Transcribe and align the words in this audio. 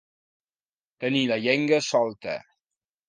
Tenir 1.05 1.21
la 1.33 1.39
llengua 1.43 1.81
solta. 1.89 2.37